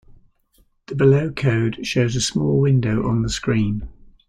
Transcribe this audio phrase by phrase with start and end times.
[0.87, 3.87] The below code shows a small window on the screen.